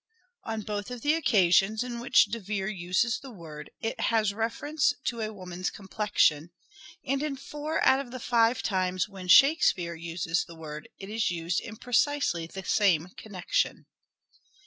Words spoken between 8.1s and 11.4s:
five times when" Shakespeare" uses the word it is